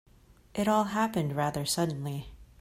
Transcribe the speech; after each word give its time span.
It 0.55 0.67
all 0.67 0.85
happened 0.85 1.35
rather 1.35 1.63
suddenly. 1.63 2.33